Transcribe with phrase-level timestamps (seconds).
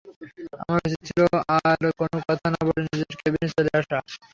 [0.61, 1.19] আমার উচিত ছিল
[1.57, 3.97] আর কোনো কথা না বলে নিজের কেবিনে চলে আসা।